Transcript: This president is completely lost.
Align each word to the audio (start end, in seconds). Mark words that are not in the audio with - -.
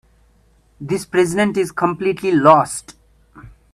This 0.79 1.05
president 1.05 1.57
is 1.57 1.71
completely 1.71 2.31
lost. 2.31 2.95